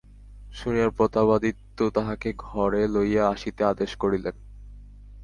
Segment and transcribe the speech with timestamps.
[0.53, 4.35] শুনিয়া প্রতাপাদিত্য তাহাকে ঘরে লইয়া আসিতে আদেশ করিলেন।